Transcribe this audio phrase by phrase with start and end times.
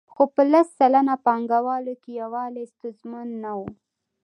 [0.13, 3.67] خو په لس سلنه پانګوالو کې یووالی ستونزمن نه وو